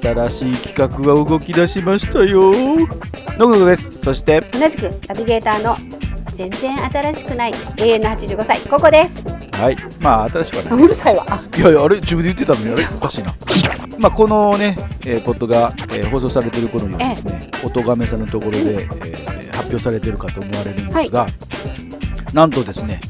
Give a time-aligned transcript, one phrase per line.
[0.00, 2.52] 新しい企画が動き出しましたよ。
[3.38, 3.98] のぐぐです。
[4.02, 5.76] そして同じくナビゲーターの
[6.36, 9.22] 全然新しくない永遠の85歳ここです。
[9.60, 9.76] はい。
[10.00, 10.84] まあ新しくはない。
[10.84, 11.26] うるさいわ。
[11.56, 12.96] いやいやあれ自分で言ってたのにあれ？
[12.96, 13.34] おかしいな。
[13.98, 21.26] まあこのね、えーポッドが、えー放送されてる頃にはですね音亀さんのところで、えー発表されてるかと思われるんですが、
[22.32, 23.00] なんとですね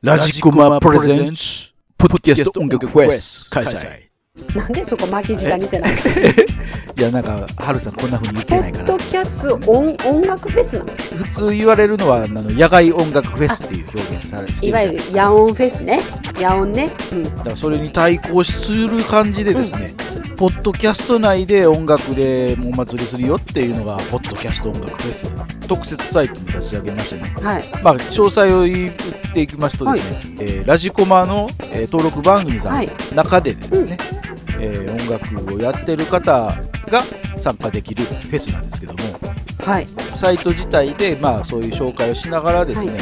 [0.00, 4.07] ラジコマプレゼンツポッドキャスト音楽フェス開催
[4.54, 5.92] なんでそこ巻き舌にせない
[6.98, 8.84] いやなんかハルさんこんな風に言っポッてないかな。
[8.84, 10.86] ドキャスト音音楽フェスなの？
[10.86, 16.00] 普通言われるのはあの野外音楽フェスっていう表現されしていわゆる野音フェスね。
[16.36, 19.92] 野音ね、うん、だからそれに対抗する感じでですね、
[20.36, 25.30] ポッドキャスト内で音楽でお祭りするよっていうのがポッドキャスト音楽フェス
[25.66, 27.64] 特設サイトも立ち上げましてね、はい。
[27.82, 28.92] まあ、詳細を言っ
[29.34, 32.88] ていきますとですね、えーラジコマの、えー登録番組さんのはい。
[33.14, 33.98] 中でですね、
[34.58, 36.32] えー音楽をやってる方
[36.90, 37.02] が
[37.40, 38.98] 参加できるフェスなんですけども
[39.64, 39.86] はい。
[40.16, 43.00] サイト自体で、まあ、そういう紹介をしながらですね、はい。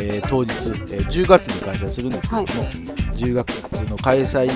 [0.00, 0.52] えー当日、
[0.92, 4.46] えー10月に開催するんですけども、10月の開催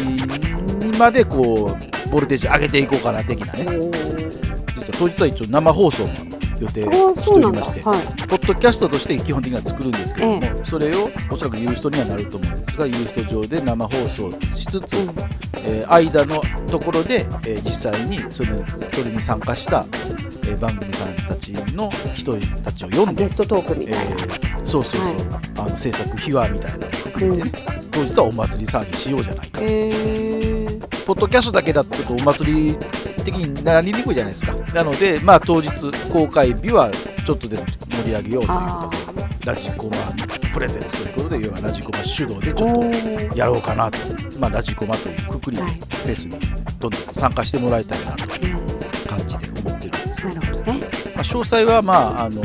[0.90, 3.90] にまでこうボルテージ上げていこうかな的なね実は
[4.98, 6.10] 当日は一応生放送も
[6.60, 8.28] 予定しておりましてはい。
[8.28, 14.92] ポッドキャストとして基本的には作るんですけども、えそれをおそらくユーストにはなると思うんですがユースト上で生放送しつつ、
[15.64, 18.50] えー間のところで、えー実際にそれ
[18.92, 19.84] それに参加した、
[20.44, 25.16] えー番組さんたちの人たちを読んでゲストトークみえたいな、ーそうそうそう、はい。
[25.58, 27.52] あの制作秘話みたいなのを含めてね、
[27.90, 30.80] 当日はお祭り騒ぎしようじゃないか、へー。
[31.06, 32.76] ポッドキャストだけだとお祭り
[33.24, 34.54] 的になりにくいじゃないですか。
[34.74, 35.70] なのでまあ当日
[36.10, 36.90] 公開日は
[37.26, 40.31] ちょっとでも盛り上げようというあことでラジコマプ
[40.62, 43.98] レゼンツということで要はラジコマ主導でーちょっとやろうかなと、
[44.38, 45.72] まあ、ラジコマというくくりではい。
[45.72, 46.38] フェスに
[46.78, 48.66] どんどん参加してもらいたいなといううん
[49.08, 50.80] 感じで思ってるんですけど、なるほどね。
[51.16, 52.42] まあ、詳細はまああの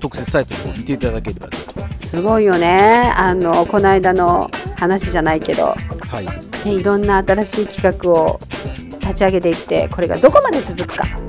[0.00, 2.06] 特設サイトを見ていただければなと。
[2.06, 3.12] すごいよね。
[3.16, 6.66] あのこの間の話じゃないけど、はい。
[6.66, 8.40] ね、いろんな新しい企画を
[9.00, 11.06] 立ち上げていってこれがどこまで続くか。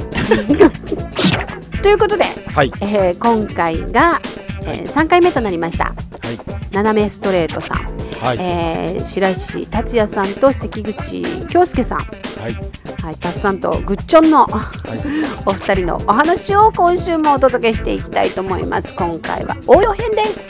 [1.83, 2.23] ということで、
[2.55, 2.71] はい。
[2.81, 4.19] えー今回が、
[4.65, 5.85] え3回目となりました。
[5.85, 6.73] はい。
[6.73, 7.77] 斜めストレートさん、
[8.19, 8.37] はい。
[8.39, 11.99] えー白石達也さんと関口京介さん。
[11.99, 12.05] は
[12.49, 12.73] い。
[13.03, 14.99] はい、タッさんとグッチョンのはい。
[15.45, 18.93] お二人のお話を今週もお届けしていきたいと思います。
[18.95, 20.47] 今回は応用編です。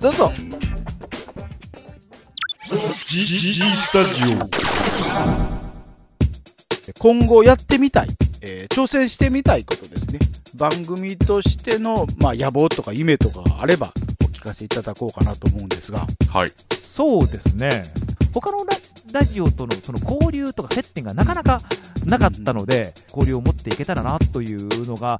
[0.00, 0.32] どうぞ。
[3.08, 4.36] G, G, G スタジ
[6.98, 8.08] 今後やってみたい、
[8.42, 10.18] えー挑戦してみたいことですね。
[10.56, 13.92] 番組としての、まあ、野望とか夢とかがあれば
[14.22, 16.06] お聞かせいただこうかなと思うんですが。
[16.34, 16.38] オ。
[16.38, 16.52] はい。
[16.76, 17.84] そうですね。
[18.34, 18.76] 他のラ
[19.12, 21.60] ラジオとのその交流とか接点がなかなか
[22.06, 25.18] なかったので、交流を持っていけたらなというのが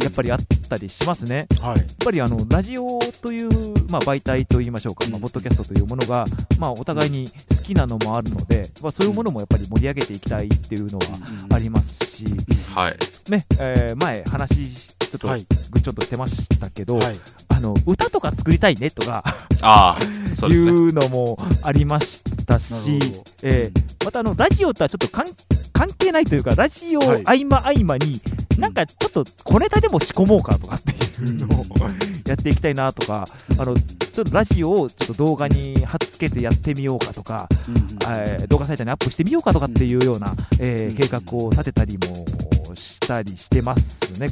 [0.00, 0.38] やっぱりあっ
[0.68, 1.46] たりしますね。
[1.60, 1.78] はい。
[1.78, 3.50] やっぱりあのラジオという、
[3.90, 6.26] まあ、媒体といいましょうか、まあ、ポッドキャストというものが、
[6.58, 11.04] まあ、お互いに好きなのもあるので、まあ、そういうものもやっぱり盛り上げていきたいっていうのは
[11.50, 12.11] ありますし、
[12.74, 12.96] はい。
[13.30, 15.46] ねえー前、話ちょっとはい。
[15.70, 17.16] ぐっちょっとしてましたけど、はい。
[17.48, 19.22] あの歌とか作りたいねとか
[19.60, 19.98] ああ、
[20.34, 20.70] そういですね。
[20.72, 22.98] うのもありましたし、
[23.42, 25.26] えーまたあのラジオとはちょっと関
[25.72, 28.20] 関係ないというか、ラジオはい合間合間に、
[28.58, 30.90] なんかちょっと小ネタでも仕込もうかとかって
[31.22, 31.64] いうのを
[32.26, 33.28] やっていきたいなとか、
[33.58, 37.82] あのちょっとラジオをちょっと動画に貼っつけてやってみようかとか、うんうん
[38.18, 40.96] えー動画サイトにアップしてみようかとかっていうような、えーうん。
[40.96, 42.24] 計画を立てたりも
[42.74, 44.28] したりしてますね。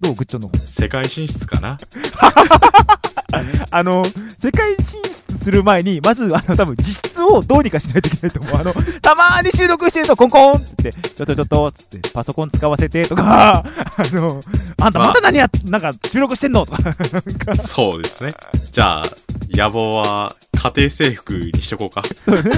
[0.00, 1.78] どうグッチョンの方世界進出かな？
[3.70, 4.04] あの、
[4.38, 8.56] 世界進出する前に、まず、あの、多分実質をどうにかしないといけないと思う。
[8.60, 8.72] あの、
[9.02, 14.40] たまーに収録してると、コンコンっつって、ちょっとちょっと、つって、パソコン使わせてとか、 あの、
[14.80, 16.64] あんたまた何や、なんか収録してんの？
[16.64, 18.34] とか、か、そうですね。
[18.70, 19.04] じゃあ、
[19.50, 22.02] 野望は家庭制服にしとこうか。
[22.24, 22.50] そうね。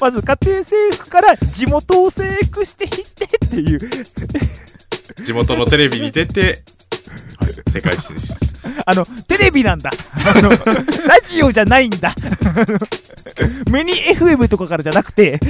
[0.00, 3.80] まず家庭制服から地元を制服していってっていう、
[5.24, 6.62] 地元のテレビに出て、
[7.68, 8.34] 世界進出。
[8.86, 9.90] あの、テレビなんだ。
[10.24, 10.56] あの、ラ
[11.24, 12.14] ジオじゃないんだ。
[12.14, 12.78] あの
[13.72, 15.40] ミニ FM とかからじゃなくて、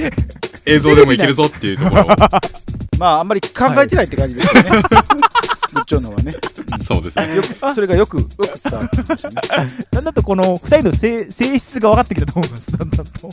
[0.65, 2.07] 映像でもいけるぞっていうところを。
[2.97, 4.71] まああんまり考えてないって感じですよね。
[5.73, 6.35] 部長のはね。
[6.83, 7.35] そうですね。
[7.35, 9.35] よく、それがよく、よく伝わってきましたね。
[9.91, 12.71] だんだんとこの二人の性性質が分かってきたと思います。
[12.77, 13.29] だんだんと。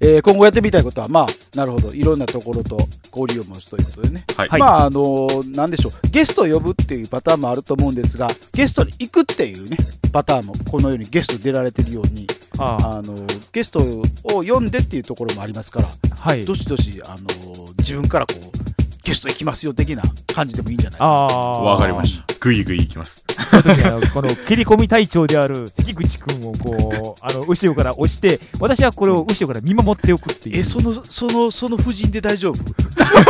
[0.00, 2.76] えー今後やってみたいことは、まあ、なるほど、いろんなところと
[3.14, 4.24] 交流を持つということでね。
[4.36, 4.48] はい。
[4.48, 9.76] はいまあ、あのなんでしょう、ゲストを呼ぶっていうパターンもあると思うんですが、ゲストに行くっていうね、
[10.12, 12.26] パターンも、このようにゲスト出られてるように、
[12.58, 13.14] ああの
[13.52, 13.80] ゲスト
[14.24, 16.44] を呼んでっていうところもありますから、はい。
[16.44, 18.67] どしどし、あの自分からこう、
[19.08, 20.02] ゲスト行きますよ的な
[20.34, 21.10] 感じでもいいんじゃないかな。
[21.10, 21.62] ああ。
[21.62, 22.26] わかりました。
[22.40, 23.24] ぐいぐいいきます。
[23.50, 30.60] そういう時は、この切り込み隊長である関口くんをこう、あの、後ろから押して、私はこれを後ろから見守っておくっていう。
[30.60, 32.58] え、その、その、その夫人で大丈夫？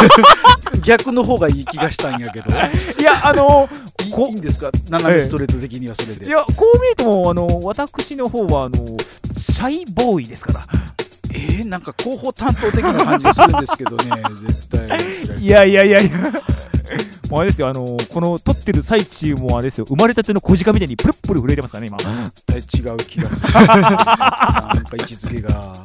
[0.85, 2.51] 逆の方がいい気がしたんやけど。
[2.51, 3.69] いや、あの、
[4.05, 4.71] いいこいいんですか？
[4.91, 6.27] 斜めストレート的にはそれで。
[6.27, 8.79] いや、こう見えても、あの、私の方は、あの、
[9.37, 10.61] シャイボーイですから。
[11.33, 15.39] えー、なんか広報担当的な感じがするんですけどね、 絶対。
[15.39, 16.33] いやいやいやいや。
[17.31, 21.99] もうあれですよ、あの、この撮ってる最中もあれですよ、生まれたての小鹿みたいにプルップル震えてますからね、今。
[21.99, 23.53] 絶対違う気がする。
[23.53, 25.85] なんか位置づけが。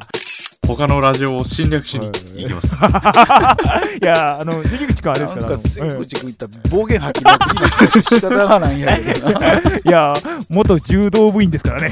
[0.66, 2.68] 他のラジオを侵略しに行きます。
[4.02, 5.50] いや、あの、関口くんあれですから。
[5.50, 9.54] な関口君言ったら暴言吐きまくり仕方がないんやけどな。
[9.60, 10.14] いや、
[10.50, 11.92] 元柔道部員ですからね。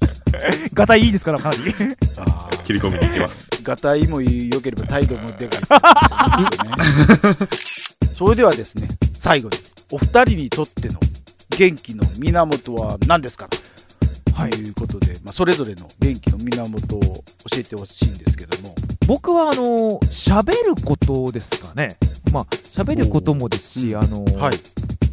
[0.72, 1.62] ガタイいいですから、かなり。
[2.64, 3.48] 切り込みに行きます。
[3.62, 5.60] ガタイも良ければ態度もでかい。
[8.16, 9.58] それではですね、最後に、
[9.92, 10.98] お二人にとっての
[11.56, 13.46] 元気の源は何ですか？
[14.32, 17.22] ということで、まあ、それぞれの元気の源を教
[17.58, 18.74] えてほしいんですけども、
[19.06, 21.96] 僕は、あの、喋ることですかね。
[22.32, 23.96] まあ、喋ることもですし、うん。
[23.96, 24.58] あの、はい。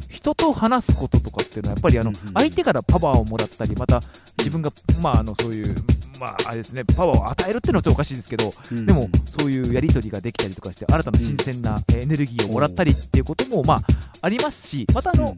[0.09, 4.01] 人と話すこととかっていうのは、やっぱりあの、相手からパワーをもらったり、また
[4.37, 4.71] 自分が、
[5.01, 5.75] まあ、あの、そういう、
[6.19, 13.79] まあ、あれですね、パワーを与えるっていうのはちょっとおかしいですけど、でも、そういうやり取りができたりとかして、新たな新鮮なえーエネルギーをもらったりっていうことも、まあ、
[14.21, 15.33] ありますし、またあの、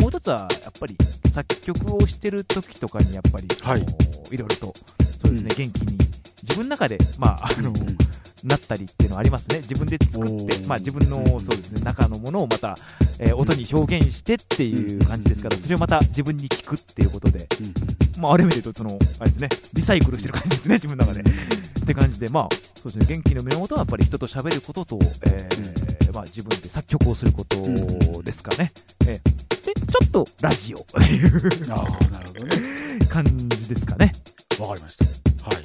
[0.00, 0.96] もう一つは、やっぱり、
[1.30, 3.82] 作曲をしてる時とかに、やっぱり、はい。
[4.30, 4.74] いろいろと、
[5.22, 5.98] そうですね、元気に、
[6.42, 7.98] 自分の中で、まあ、あの、うん
[8.44, 9.58] なったりっていうのはありますね。
[9.58, 12.76] 自分で作ってまあ自分のうんそうですね、中のものをまた、
[13.18, 21.28] えー音に表現してっていう感じですから、うんそれをまた自分に聞くっていうことで、うんまあある意味で言うと、その、あれですね、リサイクルしてる感じですね、自分の中で。
[21.28, 28.72] って感じで、まあ、そうですね、元気の源はやっぱり人と喋ることと、えーまあ自分で作曲をすることですかね。
[29.06, 29.48] えー。
[29.48, 29.57] で、
[29.88, 32.56] ちょっとラジオっていうああ、なるほどね。
[33.08, 34.12] 感じですかね。
[34.58, 35.04] わかりました。
[35.48, 35.64] はい。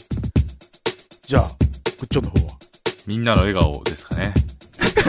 [1.28, 1.52] じゃあ、
[2.00, 2.54] グッチョンの方は
[3.06, 4.34] みんなの笑顔ですかね。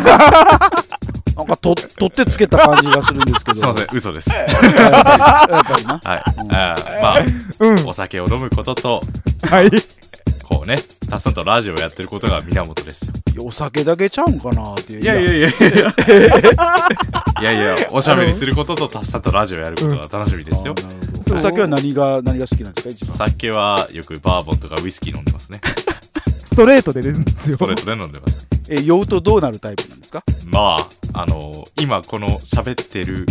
[1.37, 3.55] なんかと、取ってつけた感じがするんですけど。
[3.55, 4.31] すいません、嘘です。
[4.31, 6.01] やっぱりな。
[6.05, 6.23] はい。
[6.39, 7.25] うんまあ、
[7.61, 7.87] うん。
[7.89, 9.01] お酒を飲むことと、
[9.43, 9.71] はい。
[10.45, 10.77] こうね、
[11.09, 13.13] たっさんとラジオをやってることが源ですよ。
[13.35, 15.01] いやお酒だけちゃうんかなっていう。
[15.01, 17.53] いやいやいやいやいや。
[17.53, 20.75] いやおしゃべりすることとたっさんとラジオやることが楽しみですよ
[21.33, 23.17] お酒は何が、何が好きなんですか一番。
[23.31, 25.61] 酒はよくバーボンとかウイスキー飲んでますね。
[26.45, 27.57] ストレートで出るんですよ。
[27.57, 28.47] ストレートで飲んでます。
[28.69, 30.23] え、酔うとどうなるタイプなんですか？
[30.47, 30.89] まあ、
[31.23, 33.27] あの今この喋ってる、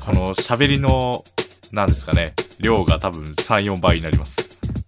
[0.00, 1.24] この喋りの、
[1.72, 4.36] なんですかね、量が多分3、4倍になります。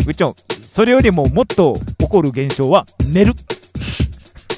[0.07, 3.33] うっちょん、それよりももっと起こる現象は寝る。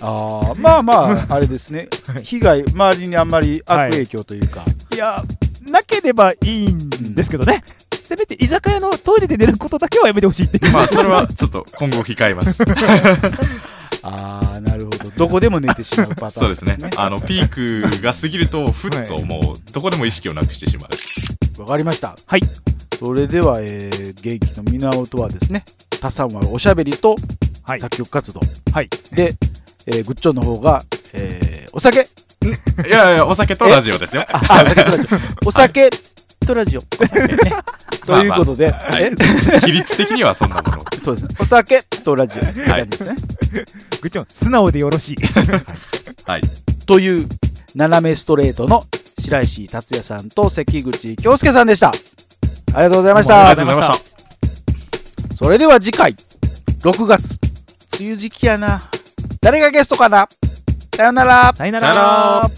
[0.01, 1.89] ああ、まあまあ、あれですね。
[2.23, 4.65] 被害、周りにあんまり悪影響というか。
[4.95, 5.23] いや、
[5.71, 7.63] なければいいんですけどね。
[8.03, 10.73] せめて居酒屋のトイレで寝ることだけはやめてほしいっていう。
[10.73, 12.63] まあ、それはちょっと今後控えます。
[14.03, 15.11] ああ、なるほど。
[15.11, 16.79] どこでも寝てしまうパターン、そうですね。
[16.97, 20.87] あの、ピークが過ぎると、ふっともう、どこでも意識をなくしてしま
[21.59, 21.63] う。
[21.63, 22.17] わかりました。
[22.27, 22.41] はい。
[22.99, 25.65] それでは、えー、元気の源はですね、
[26.01, 27.17] 他さんはおしゃべりと
[27.63, 27.81] はい。
[27.81, 28.41] 作曲活動。
[28.73, 28.89] はい。
[29.13, 29.35] で、
[29.89, 30.83] えー、グッチョンの方が、
[31.15, 32.07] えー、お酒？
[32.87, 34.27] いやいや、お酒とラジオですよ。
[34.29, 34.65] あ、あ
[35.45, 35.91] お酒
[36.47, 36.81] とラジオ。
[36.81, 37.41] お酒とラジオ。
[37.45, 37.53] ね
[38.07, 39.11] ということで、え？
[39.65, 40.85] 比率的にはそんなもの。
[41.03, 41.35] そうですね。
[41.39, 42.43] お酒とラジオ。
[42.43, 43.17] って感じですね。
[44.03, 45.17] ぐっちょん、素直でよろしい。
[46.25, 46.43] はい。
[46.87, 47.27] という、
[47.75, 48.85] 斜めストレートの
[49.19, 51.89] 白石達也さんと関口京介さんでした。
[51.89, 51.93] あ
[52.69, 53.75] りがとうございましたありがとう。
[53.75, 54.01] ございまし
[55.31, 55.37] た。
[55.37, 56.15] それでは次回、
[56.83, 57.39] 6月。
[57.99, 58.89] 梅雨時期やな。
[59.41, 60.29] 誰がゲストかな？
[60.97, 61.53] さよなら。
[61.55, 62.51] さよならら。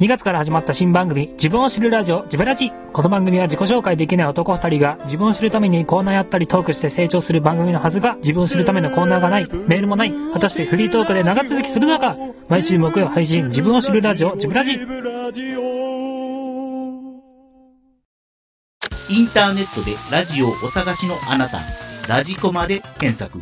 [0.00, 2.70] 2月から始まった新番組、自分を知るラジオ、ジベラジ。
[2.92, 10.12] この番組は自己紹介できない男二人が自分を知るためにコーナーやったりトークして成長する番組のはずが、自分を知るためのコーナーがない、メールもない。
[10.32, 12.16] 果たしてフリートークで長続きするのか
[12.48, 14.78] 毎週木曜配信、自分を知るラジオ、ジベラジ。
[19.08, 21.60] インターネットでラジオをお探しのあなた、
[22.08, 23.38] ラジコまで検索。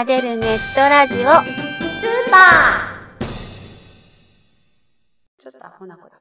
[0.00, 1.18] が出るネットラジオ。
[1.18, 3.26] スーパー。
[5.38, 6.19] ちょっとアホな子だ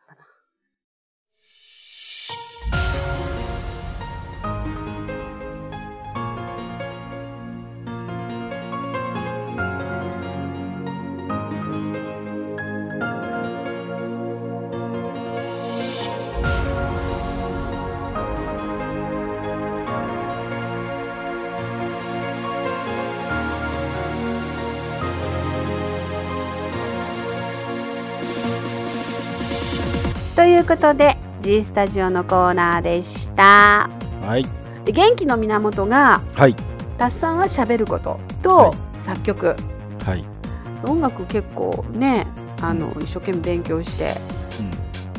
[30.60, 33.89] いうことで G スタジオのコーナーでした。
[34.24, 34.46] はい。
[34.84, 36.56] で元気の源がはい。
[36.98, 38.78] タッさんは喋ることと、はい。
[39.06, 39.56] 作曲。
[40.04, 40.25] はい、
[40.84, 42.28] 音楽結構ね
[42.62, 44.13] あの一生懸命勉強して、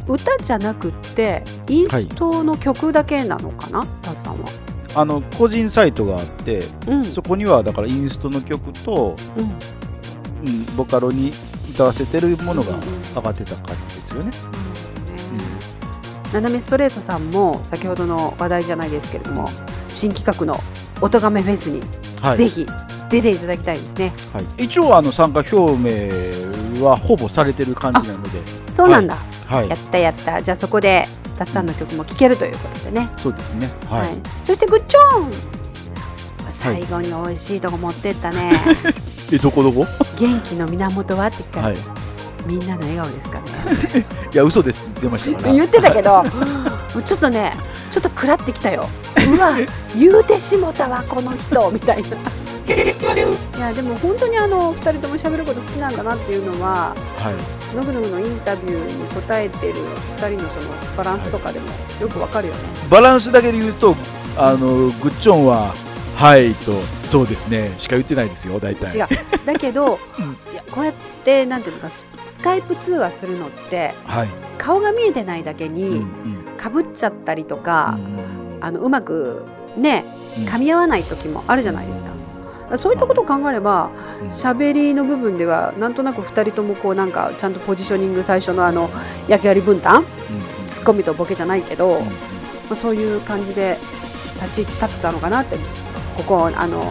[0.06, 4.48] 歌じゃなくってインストの曲だけなのかな、タッさんは。
[4.94, 7.04] あの個人サイトがあって、うん。
[7.04, 9.44] そこにはだからインストの曲と、うん。
[9.44, 11.32] うん、ボカロに
[11.72, 12.74] 歌わせてるものが
[13.14, 14.30] 上がってた感じですよね。
[14.30, 14.89] な
[16.40, 19.48] なめストレートさんも先ほどの話題じゃないですけれども
[19.88, 20.58] 新企画の
[21.02, 21.82] 「音亀フェス」に
[22.22, 22.38] はい。
[22.38, 22.66] ぜひ
[23.08, 24.12] 出ていただきたいですね。
[24.32, 28.30] はい、一応あの参加表明はほぼされてる感じなので、
[28.76, 29.16] そうなんだ、
[29.48, 30.40] はい、やったやった。
[30.40, 31.06] じゃあそこで
[31.36, 33.08] タッさんの曲も聴けるということでね。
[33.16, 33.68] そうですね。
[33.90, 34.00] はい。
[34.02, 34.10] はい。
[34.44, 35.60] そしてグッチョン。
[36.60, 38.52] 最後に美味しいとこ持ってったね、
[39.32, 39.86] えどこどこ？
[40.18, 41.26] 元気の源は？
[41.28, 41.76] って言ったら、はい。
[42.46, 44.88] みんなの笑顔ですかね いや嘘です。
[45.00, 45.54] 出ましたから。
[45.54, 46.22] 言ってたけど
[47.04, 47.56] ちょっとね
[47.90, 48.88] ちょっと食らってきたよ。
[49.34, 49.56] うわ
[49.96, 52.08] 言うてしもたわこの人みたいな。
[52.68, 57.76] いやでも本当にあの2人とも喋ること好きなんだなっていうのははい。
[57.76, 59.74] ノグノグのインタビューに答えてる
[60.18, 61.66] 2人のそのバランスとかでも
[62.00, 63.94] よくわかるよね、バランスだけで言うと
[64.36, 65.72] あのグッチョンは
[66.16, 66.72] はいと
[67.04, 68.96] そうですねしか言ってないですよ大体。
[68.96, 69.06] 違う。
[69.46, 69.98] だけど、
[70.52, 70.94] いやこうやっ
[71.24, 71.90] てなんていうのか
[72.42, 74.28] カイプ通話するのってはい。
[74.58, 76.06] 顔が見えてないだけうんに
[76.58, 79.42] かぶっちゃったりとか、うんあのうまく
[79.76, 80.04] ね
[80.38, 80.44] うん。
[80.44, 82.78] 噛み合わない時もあるじゃないですか。
[82.78, 83.90] そういったことを考えれば
[84.22, 84.28] うん。
[84.28, 88.90] 喋りの部分ではなんとなく2人ともこうなんかちゃんとポジショニング最初のあの
[89.28, 90.04] 役割分担
[90.72, 92.06] ツッコミとボケじゃないけど、ま
[92.72, 93.76] あ、そういう感じで
[94.42, 95.56] 立ち位置立ってたのかなって。
[96.16, 96.82] ここあの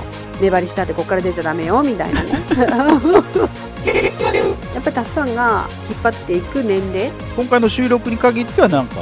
[0.41, 2.29] 目張りしたってここから出ちゃダメよみたいなね
[4.73, 7.11] やっぱりたっさんが引っ張っていく年齢？
[7.35, 8.95] 今回の収録に限ってはなんか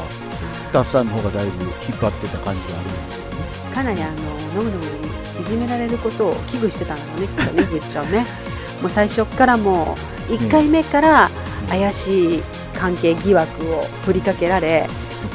[0.72, 3.30] タッさんの方がだいぶ引っ張ってた感じがあるんですよ
[3.70, 3.74] ね。
[3.74, 4.14] かなりあの
[4.56, 5.08] ノムノムに
[5.42, 7.28] いじめられることを危惧してたんだろうね。
[7.28, 8.26] きっとねぐっちゃんね。
[8.82, 9.98] もう最初からも
[10.30, 11.30] う1回目から
[11.70, 12.44] 怪しい
[12.78, 14.88] 関係疑惑を振りかけられ。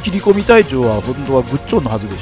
[0.03, 2.21] 切り込み隊長は本当はグッチョンのはずでし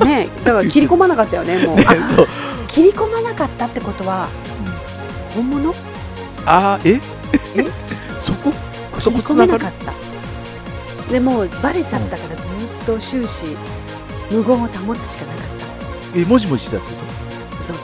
[0.00, 0.04] ょ。
[0.04, 1.76] ねだから切り込まなかったよねもう。
[1.76, 2.28] ね あそう。
[2.68, 4.28] 切り込まなかったってことは
[5.34, 5.74] 本物？
[6.46, 7.00] あーえ？
[7.56, 7.64] え？
[8.20, 8.52] そこ？
[8.98, 9.64] そこつながる？
[9.64, 9.94] めなかっ
[11.06, 11.12] た。
[11.12, 12.38] でもうバレちゃったからずっ
[12.86, 13.56] と終始
[14.30, 14.96] 無言を保つしかなかっ
[16.16, 17.00] えもじもじしたってこ
[17.66, 17.76] たそう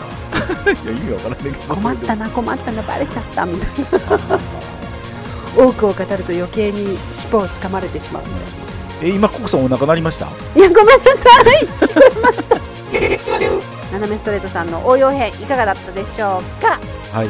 [0.65, 0.75] そう。
[0.77, 1.75] と いや意味わからないけど。
[1.75, 3.69] 困ったな困ったなバレちゃったみたい
[4.01, 4.39] な。
[5.65, 8.29] 多くを語ると余計に尻尾をつかまれてしまうみ
[9.01, 10.27] たいえ今ココさんお腹鳴りました？
[10.27, 11.15] ないやごめんなさい。
[11.17, 12.57] 聞こえました
[13.93, 16.79] 斜めストレートさんの応用編いかがだったでしょうか？
[17.13, 17.29] はい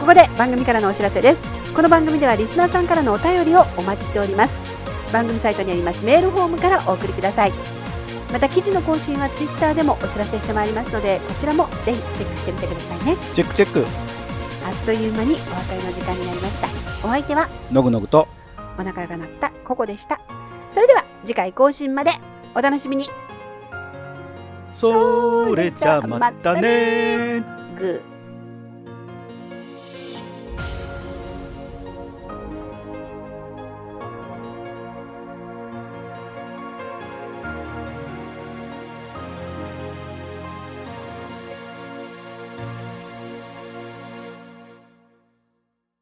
[0.00, 1.74] ここで番組からのお知らせです。
[1.74, 5.12] この番組ではリスナーさんからのお便りをお待ちしております。
[5.12, 7.52] 番組サイトにありますメールフォームからお送りください。
[8.32, 13.16] また記事の更新はツイッターでもお知らせしてまいりますのでこちらもぜひチェックしてみてくださいね。
[13.34, 13.84] チェックチェック。
[14.66, 17.06] あっという間にお別れの時間になりました。
[17.06, 18.26] お相手はのぐのぐと。
[18.78, 20.18] お腹が鳴ったココでした。
[20.72, 22.12] それでは次回更新まで。
[22.54, 23.10] お楽しみに。
[24.72, 27.40] それじゃまたね
[27.78, 28.09] グー